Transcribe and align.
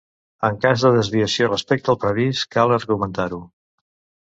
En 0.47 0.55
cas 0.63 0.85
de 0.85 0.89
desviació 0.95 1.51
respecte 1.51 1.95
al 1.95 2.01
previst, 2.07 2.49
cal 2.57 2.77
argumentar-ho. 2.81 3.43